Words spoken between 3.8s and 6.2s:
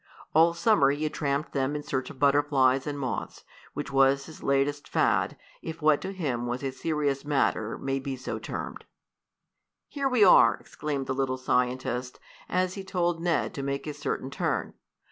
was his latest "fad," if what to